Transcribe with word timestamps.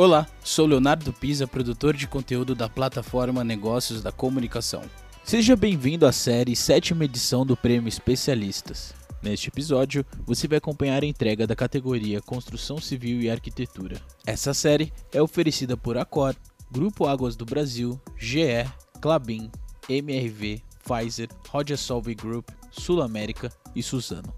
Olá, 0.00 0.26
sou 0.42 0.64
Leonardo 0.64 1.12
Pisa, 1.12 1.46
produtor 1.46 1.94
de 1.94 2.08
conteúdo 2.08 2.54
da 2.54 2.70
plataforma 2.70 3.44
Negócios 3.44 4.00
da 4.00 4.10
Comunicação. 4.10 4.80
Seja 5.22 5.54
bem-vindo 5.54 6.06
à 6.06 6.10
série 6.10 6.56
sétima 6.56 7.04
edição 7.04 7.44
do 7.44 7.54
Prêmio 7.54 7.86
Especialistas. 7.86 8.94
Neste 9.22 9.48
episódio, 9.48 10.02
você 10.24 10.48
vai 10.48 10.56
acompanhar 10.56 11.02
a 11.02 11.06
entrega 11.06 11.46
da 11.46 11.54
categoria 11.54 12.22
Construção 12.22 12.78
Civil 12.78 13.20
e 13.20 13.28
Arquitetura. 13.28 14.00
Essa 14.24 14.54
série 14.54 14.90
é 15.12 15.20
oferecida 15.20 15.76
por 15.76 15.98
Acor, 15.98 16.34
Grupo 16.72 17.06
Águas 17.06 17.36
do 17.36 17.44
Brasil, 17.44 18.00
GE, 18.16 18.64
Clabin, 19.02 19.50
MRV, 19.86 20.62
Pfizer, 20.82 21.28
Roger 21.50 21.76
Solvay 21.76 22.14
Group, 22.14 22.48
Sul 22.70 23.02
América 23.02 23.52
e 23.76 23.82
Suzano. 23.82 24.32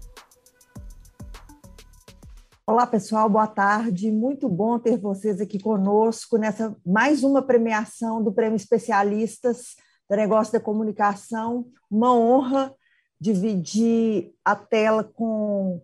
Olá, 2.65 2.87
pessoal, 2.87 3.29
boa 3.29 3.45
tarde. 3.45 4.09
Muito 4.09 4.47
bom 4.47 4.79
ter 4.79 4.97
vocês 4.97 5.41
aqui 5.41 5.59
conosco 5.59 6.37
nessa 6.37 6.73
mais 6.85 7.21
uma 7.21 7.41
premiação 7.41 8.23
do 8.23 8.31
Prêmio 8.31 8.55
Especialistas 8.55 9.75
do 10.09 10.15
Negócio 10.15 10.53
da 10.53 10.61
Comunicação. 10.61 11.67
Uma 11.91 12.15
honra 12.15 12.73
dividir 13.19 14.33
a 14.45 14.55
tela 14.55 15.03
com 15.03 15.81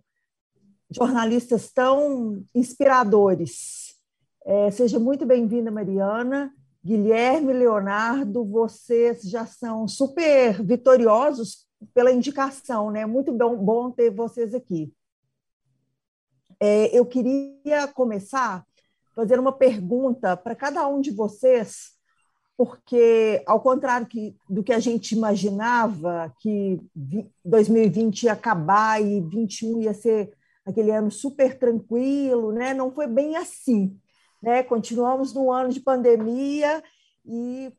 jornalistas 0.90 1.70
tão 1.70 2.46
inspiradores. 2.56 3.96
É, 4.46 4.72
seja 4.72 4.98
muito 5.00 5.26
bem-vinda, 5.26 5.70
Mariana. 5.70 6.50
Guilherme, 6.82 7.52
Leonardo, 7.52 8.46
vocês 8.46 9.24
já 9.24 9.46
são 9.46 9.86
super 9.86 10.64
vitoriosos 10.64 11.68
pela 11.94 12.10
indicação, 12.10 12.90
né? 12.90 13.06
Muito 13.06 13.34
bom, 13.34 13.58
bom 13.58 13.92
ter 13.92 14.12
vocês 14.12 14.54
aqui. 14.54 14.94
É, 16.60 16.98
eu 16.98 17.06
queria 17.06 17.88
começar 17.94 18.66
fazendo 19.16 19.40
uma 19.40 19.52
pergunta 19.52 20.36
para 20.36 20.56
cada 20.56 20.88
um 20.88 21.00
de 21.00 21.12
vocês, 21.12 21.92
porque, 22.58 23.42
ao 23.46 23.62
contrário 23.62 24.06
que, 24.06 24.36
do 24.50 24.62
que 24.64 24.74
a 24.74 24.80
gente 24.80 25.14
imaginava, 25.14 26.34
que 26.40 26.82
2020 27.46 28.24
ia 28.24 28.34
acabar 28.34 29.02
e 29.02 29.22
2021 29.22 29.82
ia 29.82 29.94
ser 29.94 30.34
aquele 30.66 30.92
ano 30.92 31.10
super 31.10 31.58
tranquilo, 31.58 32.52
né? 32.52 32.74
não 32.74 32.92
foi 32.92 33.08
bem 33.08 33.38
assim. 33.38 33.98
Né? 34.42 34.62
Continuamos 34.64 35.34
num 35.34 35.52
ano 35.52 35.70
de 35.70 35.80
pandemia 35.80 36.84
e 37.26 37.72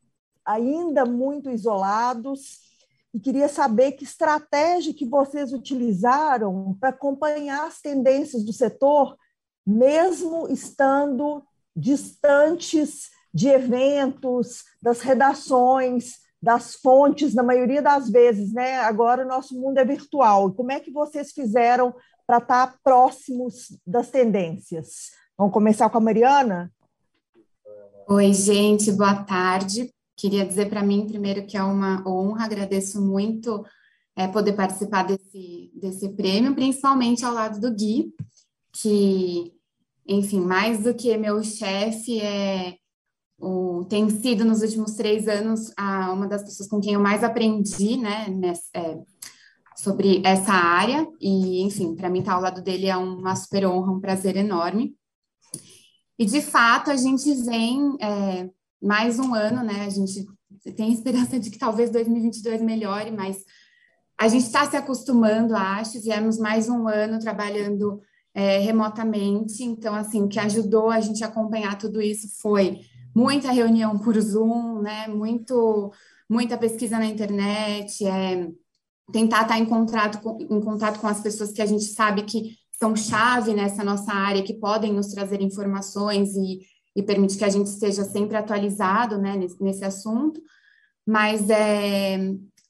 ainda 0.45 1.05
muito 1.05 1.51
isolados 1.51 2.70
e 3.13 3.19
queria 3.19 3.49
saber 3.49 3.93
que 3.93 4.05
estratégia 4.05 4.95
que 4.95 5.05
vocês 5.05 5.53
utilizaram 5.53 6.77
para 6.81 6.91
acompanhar 6.91 7.67
as 7.67 7.81
tendências 7.81 8.45
do 8.45 8.53
setor, 8.53 9.17
mesmo 9.67 10.49
estando 10.49 11.43
distantes 11.75 13.11
de 13.33 13.49
eventos, 13.49 14.65
das 14.83 15.01
redações, 15.01 16.19
das 16.43 16.75
fontes, 16.75 17.35
na 17.35 17.43
maioria 17.43 17.83
das 17.83 18.09
vezes, 18.09 18.53
né? 18.53 18.79
Agora 18.81 19.25
o 19.25 19.29
nosso 19.29 19.59
mundo 19.61 19.79
é 19.79 19.85
virtual. 19.85 20.53
Como 20.53 20.73
é 20.73 20.81
que 20.81 20.91
vocês 20.91 21.33
fizeram 21.33 21.95
para 22.27 22.39
estar 22.39 22.79
próximos 22.83 23.77
das 23.87 24.11
tendências? 24.11 25.11
Vamos 25.37 25.53
começar 25.53 25.91
com 25.91 25.99
a 25.99 26.01
Mariana? 26.01 26.73
Oi, 28.09 28.33
gente, 28.33 28.91
boa 28.93 29.23
tarde. 29.23 29.93
Queria 30.21 30.45
dizer 30.45 30.69
para 30.69 30.83
mim, 30.83 31.07
primeiro, 31.07 31.47
que 31.47 31.57
é 31.57 31.63
uma 31.63 32.07
honra, 32.07 32.45
agradeço 32.45 33.01
muito 33.01 33.65
é, 34.15 34.29
poder 34.29 34.53
participar 34.53 35.05
desse, 35.05 35.73
desse 35.75 36.11
prêmio, 36.11 36.55
principalmente 36.55 37.25
ao 37.25 37.33
lado 37.33 37.59
do 37.59 37.75
Gui, 37.75 38.13
que, 38.71 39.51
enfim, 40.07 40.41
mais 40.41 40.83
do 40.83 40.93
que 40.93 41.17
meu 41.17 41.43
chefe, 41.43 42.21
é, 42.21 42.77
o, 43.39 43.87
tem 43.89 44.11
sido 44.11 44.45
nos 44.45 44.61
últimos 44.61 44.93
três 44.93 45.27
anos 45.27 45.73
a, 45.75 46.13
uma 46.13 46.29
das 46.29 46.43
pessoas 46.43 46.69
com 46.69 46.83
quem 46.83 46.93
eu 46.93 47.01
mais 47.01 47.25
aprendi, 47.25 47.97
né, 47.97 48.29
nessa, 48.29 48.69
é, 48.75 48.99
sobre 49.75 50.21
essa 50.23 50.53
área, 50.53 51.09
e, 51.19 51.63
enfim, 51.63 51.95
para 51.95 52.11
mim 52.11 52.19
estar 52.19 52.35
ao 52.35 52.43
lado 52.43 52.61
dele 52.61 52.89
é 52.89 52.97
uma 52.97 53.35
super 53.35 53.67
honra, 53.67 53.91
um 53.91 54.01
prazer 54.01 54.37
enorme. 54.37 54.95
E, 56.19 56.27
de 56.27 56.43
fato, 56.43 56.91
a 56.91 56.97
gente 56.99 57.33
vem 57.43 57.97
é, 57.99 58.51
mais 58.83 59.19
um 59.19 59.35
ano, 59.35 59.63
né? 59.63 59.85
A 59.85 59.91
gente 59.91 60.27
tem 60.77 60.93
esperança 60.93 61.39
de 61.39 61.51
que 61.51 61.59
talvez 61.59 61.91
2022 61.91 62.63
melhore, 62.63 63.11
mas 63.11 63.39
a 64.19 64.29
gente 64.29 64.45
está 64.45 64.69
se 64.69 64.77
acostumando, 64.77 65.55
acho. 65.55 66.01
Viemos 66.01 66.39
mais 66.39 66.69
um 66.69 66.89
ano 66.89 67.19
trabalhando 67.19 68.01
é, 68.35 68.59
remotamente, 68.59 69.65
então, 69.65 69.95
assim, 69.95 70.23
o 70.23 70.29
que 70.29 70.39
ajudou 70.39 70.91
a 70.91 71.01
gente 71.01 71.25
a 71.25 71.27
acompanhar 71.27 71.77
tudo 71.77 72.01
isso 72.01 72.29
foi 72.41 72.81
muita 73.15 73.51
reunião 73.51 73.99
por 73.99 74.19
Zoom, 74.21 74.83
né? 74.83 75.09
Muito, 75.09 75.93
muita 76.29 76.57
pesquisa 76.57 76.99
na 76.99 77.07
internet, 77.07 78.07
é, 78.07 78.49
tentar 79.13 79.43
estar 79.43 79.59
em 79.59 79.67
contato, 79.67 80.21
com, 80.23 80.39
em 80.41 80.61
contato 80.61 81.01
com 81.01 81.09
as 81.09 81.21
pessoas 81.21 81.53
que 81.53 81.63
a 81.63 81.67
gente 81.67 81.85
sabe 81.85 82.23
que 82.23 82.57
são 82.79 82.97
chave 82.97 83.53
nessa 83.53 83.85
nossa 83.85 84.13
área, 84.13 84.43
que 84.43 84.55
podem 84.55 84.93
nos 84.93 85.09
trazer 85.09 85.43
informações 85.43 86.35
e 86.35 86.61
e 86.95 87.03
permite 87.03 87.37
que 87.37 87.45
a 87.45 87.49
gente 87.49 87.67
esteja 87.67 88.05
sempre 88.05 88.37
atualizado 88.37 89.19
né, 89.19 89.37
nesse, 89.37 89.63
nesse 89.63 89.85
assunto. 89.85 90.41
Mas 91.07 91.49
é, 91.51 92.19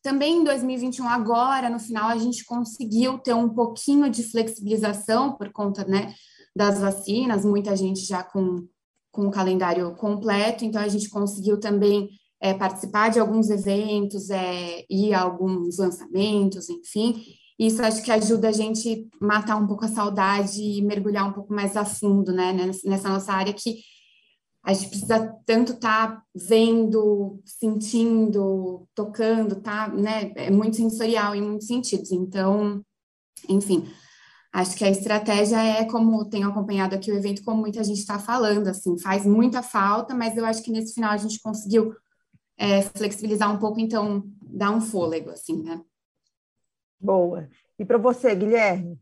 também 0.02 0.38
em 0.38 0.44
2021, 0.44 1.08
agora, 1.08 1.68
no 1.68 1.78
final, 1.78 2.08
a 2.08 2.16
gente 2.16 2.44
conseguiu 2.44 3.18
ter 3.18 3.34
um 3.34 3.48
pouquinho 3.48 4.08
de 4.10 4.22
flexibilização 4.22 5.36
por 5.36 5.52
conta 5.52 5.84
né, 5.84 6.14
das 6.54 6.80
vacinas, 6.80 7.44
muita 7.44 7.76
gente 7.76 8.00
já 8.06 8.22
com, 8.22 8.66
com 9.12 9.26
o 9.26 9.30
calendário 9.30 9.94
completo, 9.96 10.64
então 10.64 10.80
a 10.80 10.88
gente 10.88 11.08
conseguiu 11.08 11.58
também 11.58 12.08
é, 12.40 12.54
participar 12.54 13.10
de 13.10 13.20
alguns 13.20 13.50
eventos, 13.50 14.30
é, 14.30 14.84
ir 14.88 15.12
a 15.12 15.20
alguns 15.20 15.78
lançamentos, 15.78 16.68
enfim. 16.70 17.22
Isso 17.58 17.82
acho 17.82 18.02
que 18.02 18.10
ajuda 18.10 18.48
a 18.48 18.52
gente 18.52 19.06
matar 19.20 19.56
um 19.56 19.66
pouco 19.66 19.84
a 19.84 19.88
saudade 19.88 20.62
e 20.62 20.80
mergulhar 20.80 21.28
um 21.28 21.32
pouco 21.32 21.52
mais 21.52 21.76
a 21.76 21.84
fundo 21.84 22.32
né, 22.32 22.54
nessa 22.84 23.08
nossa 23.10 23.34
área 23.34 23.52
que 23.52 23.80
a 24.62 24.74
gente 24.74 24.88
precisa 24.90 25.34
tanto 25.46 25.72
estar 25.72 26.16
tá 26.16 26.22
vendo, 26.34 27.40
sentindo, 27.44 28.86
tocando, 28.94 29.56
tá, 29.56 29.88
né? 29.88 30.32
É 30.36 30.50
muito 30.50 30.76
sensorial 30.76 31.34
em 31.34 31.42
muitos 31.42 31.66
sentidos. 31.66 32.12
Então, 32.12 32.84
enfim, 33.48 33.90
acho 34.52 34.76
que 34.76 34.84
a 34.84 34.90
estratégia 34.90 35.56
é 35.56 35.84
como 35.86 36.28
tenho 36.28 36.48
acompanhado 36.48 36.94
aqui 36.94 37.10
o 37.10 37.16
evento, 37.16 37.42
como 37.42 37.60
muita 37.60 37.82
gente 37.82 38.00
está 38.00 38.18
falando, 38.18 38.68
assim, 38.68 38.98
faz 38.98 39.24
muita 39.24 39.62
falta, 39.62 40.14
mas 40.14 40.36
eu 40.36 40.44
acho 40.44 40.62
que 40.62 40.70
nesse 40.70 40.94
final 40.94 41.12
a 41.12 41.16
gente 41.16 41.40
conseguiu 41.40 41.94
é, 42.58 42.82
flexibilizar 42.82 43.50
um 43.50 43.58
pouco, 43.58 43.80
então 43.80 44.24
dar 44.42 44.70
um 44.70 44.80
fôlego, 44.80 45.30
assim, 45.30 45.62
né? 45.62 45.80
Boa. 47.00 47.48
E 47.78 47.84
para 47.84 47.96
você, 47.96 48.34
Guilherme? 48.34 49.00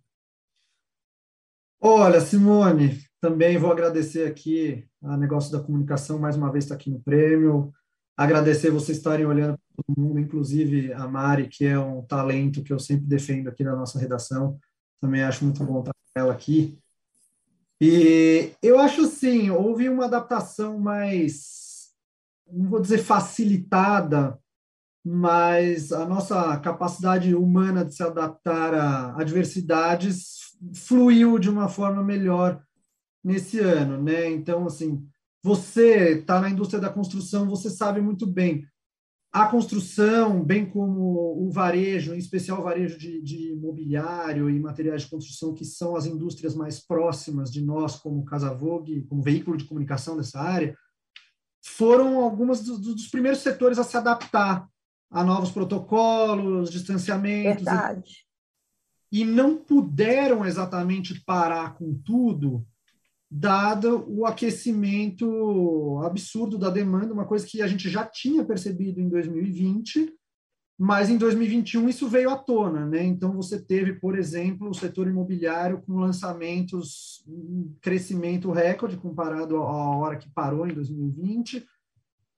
Olha, 1.81 2.21
Simone, 2.21 3.03
também 3.21 3.59
vou 3.59 3.73
agradecer 3.73 4.27
aqui 4.29 4.88
a 5.03 5.17
Negócio 5.17 5.53
da 5.53 5.61
Comunicação, 5.61 6.19
mais 6.19 6.37
uma 6.37 6.51
vez 6.51 6.65
está 6.65 6.75
aqui 6.75 6.91
no 6.91 7.01
prêmio. 7.01 7.73
Agradecer 8.17 8.71
vocês 8.71 8.99
estarem 8.99 9.27
olhando 9.27 9.57
para 9.57 9.85
todo 9.85 10.01
mundo, 10.01 10.19
inclusive 10.19 10.93
a 10.93 11.07
Mari, 11.07 11.49
que 11.49 11.65
é 11.65 11.79
um 11.79 12.03
talento 12.03 12.63
que 12.63 12.73
eu 12.73 12.79
sempre 12.79 13.07
defendo 13.07 13.49
aqui 13.49 13.63
na 13.63 13.77
nossa 13.77 13.99
redação. 13.99 14.59
Também 15.01 15.23
acho 15.23 15.45
muito 15.45 15.65
bom 15.65 15.81
estar 15.81 15.93
com 15.93 16.21
ela 16.21 16.33
aqui. 16.33 16.79
E 17.81 18.51
eu 18.61 18.79
acho 18.81 19.03
assim, 19.03 19.51
houve 19.51 19.89
uma 19.89 20.07
adaptação 20.07 20.81
mais, 20.81 21.91
não 22.51 22.69
vou 22.69 22.81
dizer 22.81 22.99
facilitada, 22.99 24.37
mas 25.05 25.93
a 25.93 26.05
nossa 26.05 26.59
capacidade 26.59 27.37
humana 27.37 27.85
de 27.85 27.95
se 27.95 28.03
adaptar 28.03 28.75
a 28.75 29.21
adversidades 29.21 30.57
fluiu 30.75 31.39
de 31.39 31.49
uma 31.49 31.69
forma 31.69 32.03
melhor 32.03 32.61
nesse 33.29 33.61
ano, 33.61 34.03
né? 34.03 34.31
Então, 34.31 34.67
assim, 34.67 35.07
você 35.43 36.21
está 36.21 36.41
na 36.41 36.49
indústria 36.49 36.81
da 36.81 36.89
construção, 36.89 37.47
você 37.47 37.69
sabe 37.69 38.01
muito 38.01 38.27
bem. 38.27 38.67
A 39.31 39.47
construção, 39.47 40.43
bem 40.43 40.65
como 40.65 41.47
o 41.47 41.51
varejo, 41.53 42.15
em 42.15 42.19
especial 42.19 42.61
o 42.61 42.65
varejo 42.65 42.99
de, 42.99 43.21
de 43.21 43.55
mobiliário 43.57 44.49
e 44.49 44.59
materiais 44.59 45.03
de 45.03 45.11
construção, 45.11 45.53
que 45.53 45.67
são 45.67 45.95
as 45.95 46.07
indústrias 46.07 46.55
mais 46.55 46.81
próximas 46.81 47.53
de 47.53 47.63
nós, 47.63 47.97
como 47.97 48.25
Casa 48.25 48.55
Vogue, 48.55 49.05
como 49.07 49.23
veículo 49.23 49.59
de 49.59 49.65
comunicação 49.65 50.17
dessa 50.17 50.41
área, 50.41 50.75
foram 51.63 52.21
algumas 52.21 52.63
dos, 52.63 52.79
dos 52.79 53.09
primeiros 53.09 53.41
setores 53.41 53.79
a 53.79 53.85
se 53.85 53.99
adaptar 53.99 54.67
a 55.11 55.23
novos 55.23 55.51
protocolos, 55.51 56.71
distanciamentos. 56.71 57.63
Verdade. 57.63 58.27
E, 59.13 59.21
e 59.21 59.25
não 59.27 59.59
puderam 59.59 60.47
exatamente 60.47 61.23
parar 61.27 61.75
com 61.75 61.93
tudo 61.93 62.67
dado 63.31 64.05
o 64.09 64.25
aquecimento 64.25 66.01
absurdo 66.03 66.57
da 66.57 66.71
demanda, 66.71 67.13
uma 67.13 67.27
coisa 67.27 67.47
que 67.47 67.61
a 67.61 67.67
gente 67.67 67.91
já 67.91 68.05
tinha 68.05 68.45
percebido 68.45 69.01
em 69.01 69.09
2020 69.09 70.19
mas 70.81 71.11
em 71.11 71.19
2021 71.19 71.89
isso 71.89 72.09
veio 72.09 72.31
à 72.31 72.37
tona, 72.37 72.87
né? 72.87 73.03
Então 73.03 73.33
você 73.33 73.61
teve, 73.61 73.95
por 73.95 74.17
exemplo, 74.17 74.71
o 74.71 74.75
setor 74.75 75.09
imobiliário 75.09 75.83
com 75.83 75.99
lançamentos, 75.99 77.25
um 77.27 77.75
crescimento 77.83 78.53
recorde 78.53 78.97
comparado 78.97 79.57
à 79.57 79.97
hora 79.97 80.17
que 80.17 80.31
parou 80.31 80.69
em 80.69 80.73
2020, 80.73 81.67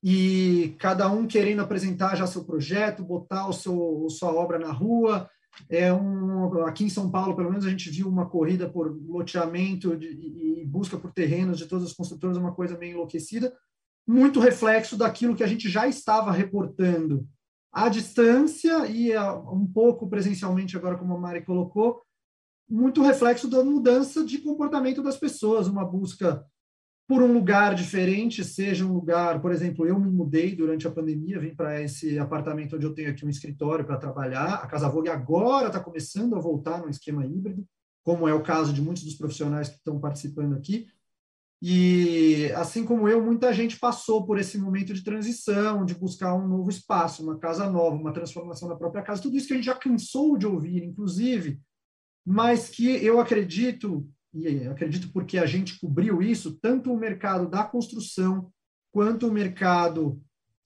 e 0.02 0.74
cada 0.78 1.06
um 1.12 1.26
querendo 1.26 1.60
apresentar 1.60 2.16
já 2.16 2.26
seu 2.26 2.42
projeto, 2.42 3.04
botar 3.04 3.46
o 3.46 3.52
seu 3.52 4.06
sua 4.08 4.32
obra 4.32 4.58
na 4.58 4.72
rua. 4.72 5.28
É 5.68 5.92
um, 5.92 6.64
aqui 6.64 6.84
em 6.84 6.88
São 6.88 7.10
Paulo, 7.10 7.36
pelo 7.36 7.50
menos, 7.50 7.66
a 7.66 7.70
gente 7.70 7.90
viu 7.90 8.08
uma 8.08 8.26
corrida 8.26 8.68
por 8.68 8.90
loteamento 9.06 9.96
de, 9.96 10.08
e 10.08 10.64
busca 10.64 10.98
por 10.98 11.12
terrenos 11.12 11.58
de 11.58 11.66
todas 11.66 11.86
as 11.86 11.92
construtoras, 11.92 12.36
uma 12.36 12.52
coisa 12.52 12.78
meio 12.78 12.94
enlouquecida, 12.94 13.52
muito 14.06 14.40
reflexo 14.40 14.96
daquilo 14.96 15.36
que 15.36 15.44
a 15.44 15.46
gente 15.46 15.68
já 15.68 15.86
estava 15.86 16.32
reportando. 16.32 17.26
À 17.72 17.88
distância 17.88 18.86
e 18.86 19.16
um 19.16 19.66
pouco 19.66 20.08
presencialmente, 20.08 20.76
agora 20.76 20.98
como 20.98 21.14
a 21.14 21.18
Mari 21.18 21.44
colocou, 21.44 22.02
muito 22.68 23.02
reflexo 23.02 23.48
da 23.48 23.64
mudança 23.64 24.24
de 24.24 24.38
comportamento 24.38 25.02
das 25.02 25.16
pessoas, 25.16 25.68
uma 25.68 25.84
busca 25.84 26.44
por 27.10 27.24
um 27.24 27.32
lugar 27.32 27.74
diferente, 27.74 28.44
seja 28.44 28.86
um 28.86 28.92
lugar, 28.92 29.42
por 29.42 29.50
exemplo, 29.50 29.84
eu 29.84 29.98
me 29.98 30.08
mudei 30.08 30.54
durante 30.54 30.86
a 30.86 30.92
pandemia, 30.92 31.40
vim 31.40 31.52
para 31.52 31.82
esse 31.82 32.16
apartamento 32.20 32.76
onde 32.76 32.86
eu 32.86 32.94
tenho 32.94 33.10
aqui 33.10 33.26
um 33.26 33.28
escritório 33.28 33.84
para 33.84 33.96
trabalhar. 33.96 34.54
A 34.62 34.66
Casa 34.68 34.88
Vogue 34.88 35.08
agora 35.08 35.66
está 35.66 35.80
começando 35.80 36.36
a 36.36 36.38
voltar 36.38 36.80
no 36.80 36.88
esquema 36.88 37.26
híbrido, 37.26 37.66
como 38.04 38.28
é 38.28 38.32
o 38.32 38.44
caso 38.44 38.72
de 38.72 38.80
muitos 38.80 39.02
dos 39.02 39.16
profissionais 39.16 39.68
que 39.68 39.74
estão 39.74 39.98
participando 39.98 40.54
aqui. 40.54 40.86
E, 41.60 42.48
assim 42.54 42.84
como 42.84 43.08
eu, 43.08 43.20
muita 43.20 43.52
gente 43.52 43.76
passou 43.76 44.24
por 44.24 44.38
esse 44.38 44.56
momento 44.56 44.94
de 44.94 45.02
transição, 45.02 45.84
de 45.84 45.96
buscar 45.96 46.36
um 46.36 46.46
novo 46.46 46.70
espaço, 46.70 47.24
uma 47.24 47.40
casa 47.40 47.68
nova, 47.68 47.96
uma 47.96 48.12
transformação 48.12 48.68
da 48.68 48.76
própria 48.76 49.02
casa, 49.02 49.20
tudo 49.20 49.36
isso 49.36 49.48
que 49.48 49.54
a 49.54 49.56
gente 49.56 49.66
já 49.66 49.74
cansou 49.74 50.38
de 50.38 50.46
ouvir, 50.46 50.84
inclusive, 50.84 51.60
mas 52.24 52.68
que 52.68 53.04
eu 53.04 53.18
acredito, 53.18 54.08
e 54.32 54.66
acredito 54.66 55.10
porque 55.12 55.38
a 55.38 55.46
gente 55.46 55.78
cobriu 55.80 56.22
isso, 56.22 56.58
tanto 56.60 56.92
o 56.92 56.98
mercado 56.98 57.48
da 57.48 57.64
construção 57.64 58.50
quanto 58.92 59.26
o 59.26 59.32
mercado 59.32 60.20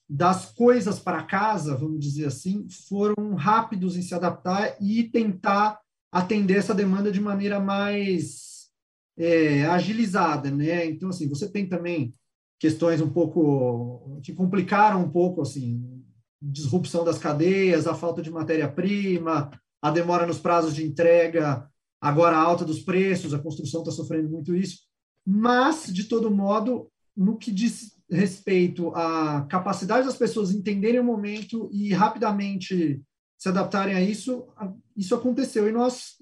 das 0.08 0.52
coisas 0.52 0.98
para 0.98 1.22
casa, 1.22 1.76
vamos 1.76 1.98
dizer 1.98 2.26
assim, 2.26 2.66
foram 2.88 3.34
rápidos 3.34 3.96
em 3.96 4.02
se 4.02 4.14
adaptar 4.14 4.76
e 4.80 5.04
tentar 5.04 5.80
atender 6.12 6.58
essa 6.58 6.74
demanda 6.74 7.10
de 7.10 7.20
maneira 7.20 7.58
mais 7.58 8.68
é, 9.16 9.64
agilizada, 9.66 10.50
né? 10.50 10.86
Então, 10.86 11.08
assim, 11.08 11.28
você 11.28 11.50
tem 11.50 11.66
também 11.66 12.14
questões 12.58 13.00
um 13.00 13.10
pouco 13.10 14.20
que 14.22 14.32
complicaram 14.32 15.02
um 15.02 15.10
pouco, 15.10 15.42
assim, 15.42 16.04
disrupção 16.40 17.04
das 17.04 17.18
cadeias, 17.18 17.86
a 17.86 17.94
falta 17.94 18.20
de 18.20 18.30
matéria-prima, 18.30 19.50
a 19.82 19.90
demora 19.90 20.26
nos 20.26 20.38
prazos 20.38 20.74
de 20.74 20.84
entrega, 20.84 21.68
agora 22.04 22.36
a 22.36 22.40
alta 22.40 22.66
dos 22.66 22.82
preços, 22.82 23.32
a 23.32 23.38
construção 23.38 23.80
está 23.80 23.90
sofrendo 23.90 24.28
muito 24.28 24.54
isso. 24.54 24.80
Mas, 25.26 25.86
de 25.86 26.04
todo 26.04 26.30
modo, 26.30 26.90
no 27.16 27.38
que 27.38 27.50
diz 27.50 27.96
respeito 28.10 28.94
à 28.94 29.46
capacidade 29.48 30.06
das 30.06 30.18
pessoas 30.18 30.52
entenderem 30.52 31.00
o 31.00 31.04
momento 31.04 31.70
e 31.72 31.94
rapidamente 31.94 33.02
se 33.38 33.48
adaptarem 33.48 33.94
a 33.94 34.02
isso, 34.02 34.46
isso 34.94 35.14
aconteceu 35.14 35.66
e 35.66 35.72
nós 35.72 36.16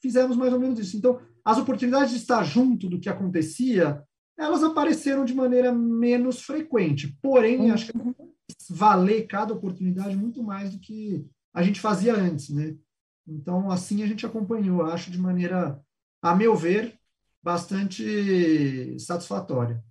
fizemos 0.00 0.38
mais 0.38 0.54
ou 0.54 0.58
menos 0.58 0.78
isso. 0.78 0.96
Então, 0.96 1.20
as 1.44 1.58
oportunidades 1.58 2.12
de 2.12 2.16
estar 2.16 2.42
junto 2.42 2.88
do 2.88 2.98
que 2.98 3.10
acontecia, 3.10 4.02
elas 4.38 4.64
apareceram 4.64 5.26
de 5.26 5.34
maneira 5.34 5.70
menos 5.70 6.40
frequente. 6.40 7.14
Porém, 7.20 7.60
uhum. 7.60 7.74
acho 7.74 7.92
que 7.92 7.98
valer 8.70 9.26
cada 9.26 9.52
oportunidade 9.52 10.16
muito 10.16 10.42
mais 10.42 10.72
do 10.72 10.80
que 10.80 11.26
a 11.54 11.62
gente 11.62 11.78
fazia 11.78 12.14
antes, 12.14 12.48
né? 12.48 12.74
Então, 13.26 13.70
assim 13.70 14.02
a 14.02 14.06
gente 14.06 14.24
acompanhou, 14.24 14.84
acho 14.84 15.10
de 15.10 15.18
maneira, 15.18 15.82
a 16.22 16.34
meu 16.34 16.54
ver, 16.54 16.98
bastante 17.42 18.98
satisfatória. 18.98 19.82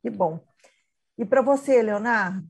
Que 0.00 0.10
bom. 0.10 0.44
E 1.18 1.24
para 1.24 1.42
você, 1.42 1.82
Leonardo? 1.82 2.46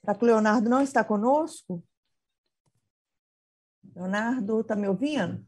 Será 0.00 0.14
que 0.18 0.24
o 0.24 0.26
Leonardo 0.26 0.68
não 0.70 0.80
está 0.80 1.04
conosco? 1.04 1.84
Leonardo, 3.94 4.60
está 4.60 4.74
me 4.74 4.88
ouvindo? 4.88 5.46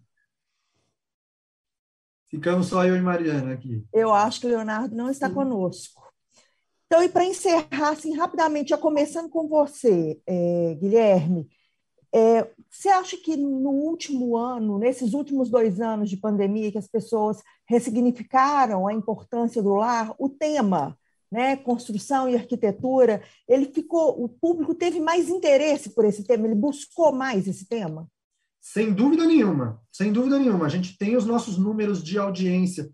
Ficamos 2.29 2.69
só 2.69 2.85
eu 2.85 2.95
e 2.95 3.01
Mariana 3.01 3.55
aqui. 3.55 3.87
Eu 3.93 4.13
acho 4.13 4.41
que 4.41 4.47
o 4.47 4.51
Leonardo 4.51 4.95
não 4.95 5.11
está 5.11 5.29
conosco. 5.29 6.00
Então, 6.93 7.05
e 7.05 7.09
para 7.09 7.25
encerrar, 7.25 7.91
assim, 7.91 8.17
rapidamente, 8.17 8.71
já 8.71 8.77
começando 8.77 9.31
com 9.31 9.47
você, 9.47 10.21
é, 10.27 10.75
Guilherme, 10.75 11.49
é, 12.13 12.51
você 12.69 12.89
acha 12.89 13.17
que 13.17 13.37
no 13.37 13.71
último 13.71 14.37
ano, 14.37 14.77
nesses 14.77 15.15
últimos 15.15 15.49
dois 15.49 15.81
anos 15.81 16.11
de 16.11 16.17
pandemia, 16.17 16.73
que 16.73 16.79
as 16.79 16.89
pessoas 16.89 17.41
ressignificaram 17.69 18.89
a 18.89 18.93
importância 18.93 19.63
do 19.63 19.77
lar, 19.77 20.13
o 20.19 20.29
tema 20.29 20.99
né, 21.31 21.55
construção 21.59 22.29
e 22.29 22.35
arquitetura, 22.35 23.23
ele 23.49 23.67
ficou, 23.67 24.21
o 24.21 24.29
público 24.29 24.75
teve 24.75 24.99
mais 24.99 25.29
interesse 25.29 25.91
por 25.91 26.05
esse 26.05 26.25
tema, 26.25 26.45
ele 26.45 26.57
buscou 26.57 27.13
mais 27.13 27.47
esse 27.47 27.69
tema? 27.69 28.09
Sem 28.61 28.93
dúvida 28.93 29.25
nenhuma, 29.25 29.81
sem 29.93 30.13
dúvida 30.13 30.41
nenhuma. 30.41 30.67
A 30.67 30.69
gente 30.69 30.99
tem 30.99 31.17
os 31.17 31.25
nossos 31.25 31.57
números 31.57 32.03
de 32.03 32.19
audiência, 32.19 32.91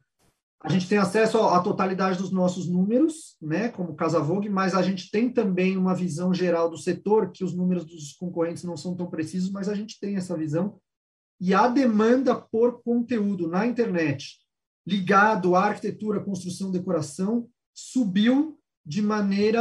a 0.62 0.70
gente 0.70 0.88
tem 0.88 0.98
acesso 0.98 1.38
à 1.38 1.60
totalidade 1.60 2.18
dos 2.18 2.30
nossos 2.30 2.68
números, 2.68 3.36
né, 3.40 3.68
como 3.68 3.94
Casa 3.94 4.18
Vogue, 4.18 4.48
mas 4.48 4.74
a 4.74 4.82
gente 4.82 5.10
tem 5.10 5.30
também 5.30 5.76
uma 5.76 5.94
visão 5.94 6.32
geral 6.32 6.70
do 6.70 6.78
setor, 6.78 7.30
que 7.30 7.44
os 7.44 7.54
números 7.54 7.84
dos 7.84 8.14
concorrentes 8.14 8.64
não 8.64 8.76
são 8.76 8.96
tão 8.96 9.06
precisos, 9.08 9.50
mas 9.50 9.68
a 9.68 9.74
gente 9.74 10.00
tem 10.00 10.16
essa 10.16 10.36
visão. 10.36 10.80
E 11.40 11.52
a 11.52 11.68
demanda 11.68 12.34
por 12.34 12.82
conteúdo 12.82 13.46
na 13.46 13.66
internet, 13.66 14.38
ligado 14.86 15.54
à 15.54 15.66
arquitetura, 15.66 16.24
construção, 16.24 16.70
decoração, 16.70 17.48
subiu 17.74 18.58
de 18.84 19.02
maneira, 19.02 19.60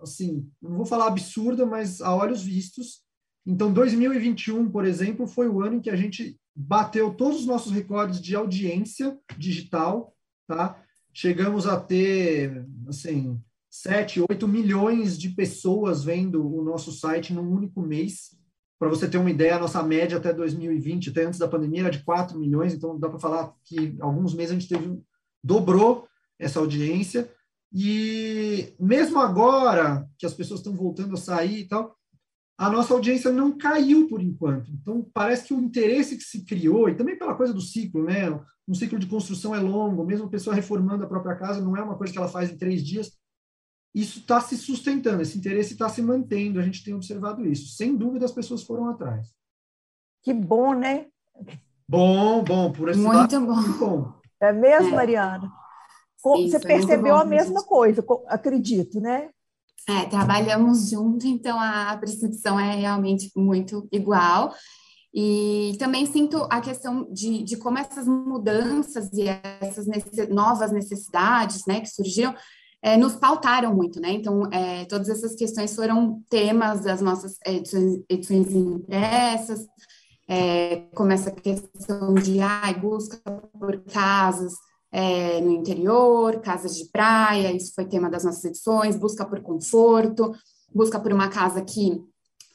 assim, 0.00 0.48
não 0.62 0.76
vou 0.76 0.86
falar 0.86 1.08
absurda, 1.08 1.66
mas 1.66 2.00
a 2.00 2.14
olhos 2.14 2.42
vistos. 2.42 3.03
Então, 3.46 3.72
2021, 3.72 4.70
por 4.70 4.84
exemplo, 4.84 5.26
foi 5.26 5.48
o 5.48 5.60
ano 5.60 5.76
em 5.76 5.80
que 5.80 5.90
a 5.90 5.96
gente 5.96 6.38
bateu 6.54 7.12
todos 7.12 7.40
os 7.40 7.46
nossos 7.46 7.72
recordes 7.72 8.20
de 8.20 8.34
audiência 8.34 9.18
digital, 9.36 10.14
tá? 10.46 10.80
Chegamos 11.12 11.66
a 11.66 11.78
ter, 11.78 12.66
assim, 12.88 13.40
7, 13.70 14.24
8 14.30 14.48
milhões 14.48 15.18
de 15.18 15.30
pessoas 15.30 16.04
vendo 16.04 16.46
o 16.46 16.62
nosso 16.62 16.92
site 16.92 17.32
num 17.32 17.50
único 17.50 17.82
mês. 17.82 18.36
Para 18.78 18.88
você 18.88 19.08
ter 19.08 19.18
uma 19.18 19.30
ideia, 19.30 19.56
a 19.56 19.60
nossa 19.60 19.82
média 19.82 20.16
até 20.16 20.32
2020, 20.32 21.10
até 21.10 21.24
antes 21.24 21.38
da 21.38 21.48
pandemia, 21.48 21.82
era 21.82 21.90
de 21.90 22.04
4 22.04 22.38
milhões, 22.38 22.72
então 22.72 22.98
dá 22.98 23.08
para 23.08 23.18
falar 23.18 23.52
que 23.64 23.96
alguns 24.00 24.32
meses 24.32 24.52
a 24.52 24.58
gente 24.58 24.68
teve 24.68 25.00
dobrou 25.42 26.06
essa 26.38 26.60
audiência. 26.60 27.30
E 27.72 28.72
mesmo 28.78 29.20
agora 29.20 30.08
que 30.16 30.24
as 30.24 30.34
pessoas 30.34 30.60
estão 30.60 30.74
voltando 30.74 31.14
a 31.14 31.18
sair 31.18 31.60
e 31.60 31.68
tal, 31.68 31.96
a 32.56 32.70
nossa 32.70 32.94
audiência 32.94 33.32
não 33.32 33.56
caiu 33.56 34.08
por 34.08 34.22
enquanto. 34.22 34.70
Então, 34.70 35.04
parece 35.12 35.44
que 35.44 35.54
o 35.54 35.60
interesse 35.60 36.16
que 36.16 36.22
se 36.22 36.44
criou, 36.44 36.88
e 36.88 36.94
também 36.94 37.18
pela 37.18 37.34
coisa 37.34 37.52
do 37.52 37.60
ciclo, 37.60 38.04
né? 38.04 38.30
Um 38.66 38.74
ciclo 38.74 38.98
de 38.98 39.06
construção 39.06 39.54
é 39.54 39.58
longo, 39.58 40.04
mesmo 40.04 40.26
a 40.26 40.30
pessoa 40.30 40.54
reformando 40.54 41.04
a 41.04 41.08
própria 41.08 41.36
casa, 41.36 41.60
não 41.60 41.76
é 41.76 41.82
uma 41.82 41.96
coisa 41.96 42.12
que 42.12 42.18
ela 42.18 42.28
faz 42.28 42.50
em 42.50 42.56
três 42.56 42.84
dias. 42.84 43.12
Isso 43.94 44.20
está 44.20 44.40
se 44.40 44.56
sustentando, 44.56 45.22
esse 45.22 45.36
interesse 45.36 45.72
está 45.72 45.88
se 45.88 46.02
mantendo, 46.02 46.58
a 46.58 46.62
gente 46.62 46.82
tem 46.82 46.94
observado 46.94 47.46
isso. 47.46 47.76
Sem 47.76 47.96
dúvida, 47.96 48.24
as 48.24 48.32
pessoas 48.32 48.62
foram 48.62 48.88
atrás. 48.88 49.34
Que 50.22 50.32
bom, 50.32 50.74
né? 50.74 51.06
Bom, 51.88 52.42
bom, 52.42 52.72
por 52.72 52.88
esse 52.88 52.98
muito 52.98 53.14
lado, 53.14 53.40
bom. 53.40 53.54
Muito 53.54 53.78
bom. 53.78 54.12
É 54.40 54.52
mesmo, 54.52 54.88
é. 54.88 54.92
Mariana? 54.92 55.52
Você 56.22 56.58
percebeu 56.58 57.16
a 57.16 57.24
mesma 57.24 57.62
coisa, 57.64 58.04
acredito, 58.28 59.00
né? 59.00 59.30
É, 59.86 60.06
trabalhamos 60.06 60.88
junto, 60.88 61.26
então 61.26 61.60
a 61.60 61.96
percepção 61.98 62.58
é 62.58 62.74
realmente 62.74 63.30
muito 63.36 63.86
igual. 63.92 64.54
E 65.12 65.76
também 65.78 66.06
sinto 66.06 66.46
a 66.50 66.60
questão 66.60 67.06
de, 67.12 67.42
de 67.44 67.56
como 67.56 67.78
essas 67.78 68.08
mudanças 68.08 69.12
e 69.12 69.26
essas 69.60 69.86
necess, 69.86 70.28
novas 70.28 70.72
necessidades 70.72 71.64
né, 71.68 71.80
que 71.80 71.88
surgiram 71.88 72.34
é, 72.82 72.98
nos 72.98 73.14
pautaram 73.14 73.74
muito, 73.74 73.98
né? 73.98 74.10
Então, 74.10 74.42
é, 74.52 74.84
todas 74.84 75.08
essas 75.08 75.34
questões 75.34 75.74
foram 75.74 76.22
temas 76.28 76.82
das 76.82 77.00
nossas 77.00 77.38
edições, 77.46 78.02
edições 78.10 78.52
impressas, 78.52 79.66
é, 80.28 80.82
como 80.94 81.10
essa 81.10 81.30
questão 81.30 82.12
de 82.12 82.40
ai, 82.40 82.74
busca 82.74 83.18
por 83.58 83.82
casas 83.84 84.52
é, 84.94 85.40
no 85.40 85.50
interior, 85.50 86.40
casas 86.40 86.76
de 86.76 86.84
praia, 86.84 87.52
isso 87.52 87.74
foi 87.74 87.84
tema 87.84 88.08
das 88.08 88.22
nossas 88.22 88.44
edições, 88.44 88.94
busca 88.94 89.26
por 89.26 89.40
conforto, 89.40 90.32
busca 90.72 91.00
por 91.00 91.12
uma 91.12 91.28
casa 91.28 91.60
que 91.62 92.00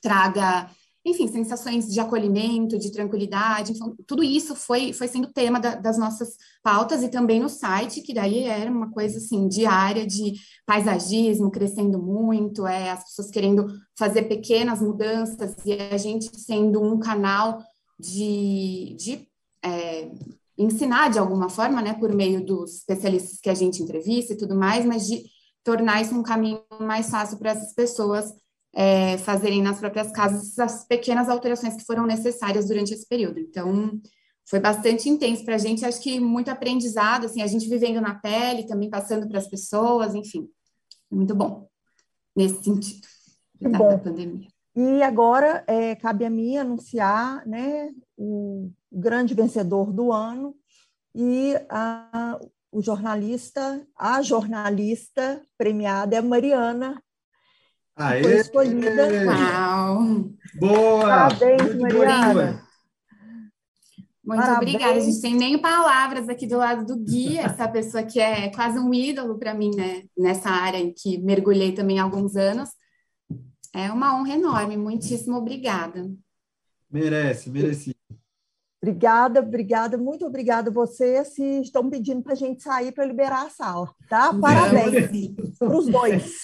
traga 0.01 0.69
enfim, 1.05 1.27
sensações 1.27 1.87
de 1.91 1.99
acolhimento, 1.99 2.77
de 2.77 2.91
tranquilidade, 2.91 3.71
então, 3.71 3.95
tudo 4.05 4.23
isso 4.23 4.53
foi, 4.53 4.93
foi 4.93 5.07
sendo 5.07 5.31
tema 5.31 5.59
da, 5.59 5.75
das 5.75 5.97
nossas 5.97 6.35
pautas 6.61 7.01
e 7.01 7.09
também 7.09 7.39
no 7.39 7.49
site, 7.49 8.01
que 8.01 8.13
daí 8.13 8.43
era 8.43 8.69
uma 8.69 8.91
coisa 8.91 9.17
assim, 9.17 9.47
diária 9.47 10.05
de 10.05 10.33
paisagismo 10.65 11.49
crescendo 11.49 11.99
muito, 11.99 12.67
é, 12.67 12.91
as 12.91 13.05
pessoas 13.05 13.31
querendo 13.31 13.67
fazer 13.97 14.23
pequenas 14.23 14.81
mudanças 14.81 15.55
e 15.65 15.73
a 15.73 15.97
gente 15.97 16.29
sendo 16.37 16.81
um 16.81 16.99
canal 16.99 17.59
de, 17.97 18.95
de 18.99 19.27
é, 19.63 20.11
ensinar 20.59 21.09
de 21.09 21.17
alguma 21.17 21.49
forma, 21.49 21.81
né, 21.81 21.93
por 21.93 22.13
meio 22.13 22.45
dos 22.45 22.75
especialistas 22.75 23.39
que 23.39 23.49
a 23.49 23.53
gente 23.53 23.81
entrevista 23.81 24.33
e 24.33 24.37
tudo 24.37 24.55
mais, 24.55 24.85
mas 24.85 25.07
de 25.07 25.23
tornar 25.63 26.01
isso 26.01 26.13
um 26.13 26.21
caminho 26.21 26.61
mais 26.81 27.09
fácil 27.09 27.37
para 27.37 27.51
essas 27.51 27.73
pessoas 27.73 28.33
é, 28.73 29.17
fazerem 29.19 29.61
nas 29.61 29.79
próprias 29.79 30.11
casas 30.11 30.59
as 30.59 30.85
pequenas 30.85 31.29
alterações 31.29 31.75
que 31.75 31.85
foram 31.85 32.05
necessárias 32.05 32.67
durante 32.67 32.93
esse 32.93 33.07
período. 33.07 33.39
Então, 33.39 33.99
foi 34.49 34.59
bastante 34.59 35.07
intenso 35.07 35.45
para 35.45 35.55
a 35.55 35.59
gente, 35.59 35.85
acho 35.85 36.01
que 36.01 36.19
muito 36.19 36.49
aprendizado, 36.49 37.25
assim, 37.25 37.41
a 37.41 37.47
gente 37.47 37.69
vivendo 37.69 38.01
na 38.01 38.15
pele, 38.15 38.67
também 38.67 38.89
passando 38.89 39.27
para 39.27 39.39
as 39.39 39.47
pessoas, 39.47 40.13
enfim, 40.13 40.49
muito 41.09 41.33
bom 41.33 41.67
nesse 42.35 42.63
sentido 42.63 43.07
da, 43.61 43.97
pandemia. 43.97 44.47
E 44.75 45.01
agora 45.01 45.63
é, 45.67 45.95
cabe 45.95 46.25
a 46.25 46.29
mim 46.29 46.57
anunciar 46.57 47.45
né, 47.47 47.89
o 48.17 48.71
grande 48.91 49.33
vencedor 49.33 49.91
do 49.91 50.11
ano 50.11 50.55
e 51.13 51.55
a, 51.69 52.39
o 52.71 52.81
jornalista, 52.81 53.85
a 53.97 54.21
jornalista 54.21 55.41
premiada 55.57 56.15
é 56.15 56.19
a 56.19 56.21
Mariana 56.21 57.01
Aê! 57.99 58.23
Foi 58.23 58.37
escolhida. 58.37 59.25
Uau! 59.25 60.29
Boa! 60.57 61.01
Parabéns, 61.01 61.75
Muito 61.75 61.97
Mariana. 61.97 62.63
Muito 64.23 64.41
Parabéns. 64.41 64.57
obrigada. 64.57 64.97
A 64.97 64.99
gente 65.01 65.21
tem 65.21 65.35
nem 65.35 65.57
palavras 65.59 66.29
aqui 66.29 66.47
do 66.47 66.57
lado 66.57 66.85
do 66.85 66.97
Gui, 66.97 67.37
essa 67.37 67.67
pessoa 67.67 68.01
que 68.03 68.21
é 68.21 68.49
quase 68.51 68.79
um 68.79 68.93
ídolo 68.93 69.37
para 69.37 69.53
mim, 69.53 69.71
né? 69.75 70.03
Nessa 70.17 70.49
área 70.49 70.77
em 70.77 70.93
que 70.93 71.17
mergulhei 71.17 71.73
também 71.73 71.99
há 71.99 72.03
alguns 72.03 72.37
anos. 72.37 72.69
É 73.73 73.91
uma 73.91 74.19
honra 74.19 74.33
enorme. 74.33 74.77
Muitíssimo 74.77 75.37
obrigada. 75.37 76.09
Merece, 76.89 77.49
mereci. 77.49 77.95
Obrigada, 78.81 79.41
obrigada, 79.41 79.97
muito 79.97 80.25
obrigada 80.25 80.69
a 80.69 80.73
vocês. 80.73 81.33
Se 81.33 81.61
estão 81.61 81.89
pedindo 81.89 82.23
para 82.23 82.33
a 82.33 82.35
gente 82.35 82.63
sair 82.63 82.93
para 82.93 83.05
liberar 83.05 83.45
a 83.45 83.49
sala, 83.49 83.93
tá? 84.07 84.33
Parabéns 84.33 85.11
para 85.59 85.77
os 85.77 85.85
dois. 85.87 86.35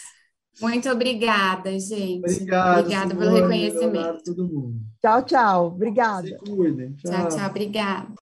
Muito 0.61 0.89
obrigada, 0.89 1.77
gente. 1.79 2.19
Obrigado, 2.19 2.79
obrigada 2.79 3.15
pelo 3.15 3.35
reconhecimento. 3.35 4.23
Todo 4.23 4.47
mundo. 4.47 4.81
Tchau, 5.01 5.23
tchau. 5.23 5.67
Obrigada. 5.67 6.27
Se 6.27 6.37
cuidem. 6.37 6.93
Tchau, 6.95 7.11
tchau. 7.11 7.29
tchau 7.29 7.49
obrigada. 7.49 8.24